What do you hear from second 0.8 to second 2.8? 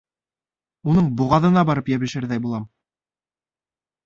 Уның боғаҙына барып йәбешерҙәй булам.